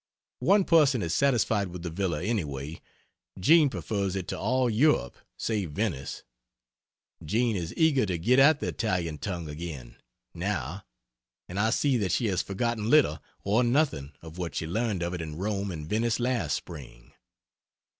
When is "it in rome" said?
15.13-15.69